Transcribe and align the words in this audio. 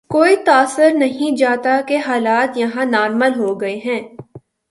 کوئی 0.09 0.35
تاثر 0.35 0.91
نہیں 0.93 1.35
جاتا 1.37 1.81
کہ 1.87 1.97
حالات 1.97 2.57
یہاں 2.57 2.85
نارمل 2.85 3.39
ہو 3.39 3.61
گئے 3.61 3.77
ہیں۔ 3.85 4.01